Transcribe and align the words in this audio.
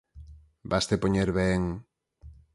Vaste 0.71 0.95
poñer 1.03 1.29
ben. 1.39 1.61